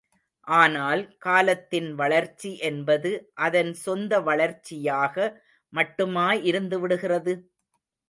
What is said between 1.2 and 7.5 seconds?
காலத்தின் வளர்ச்சி என்பது அதன் சொந்த வளர்ச்சியாக மட்டுமா இருந்துவிடுகிறது?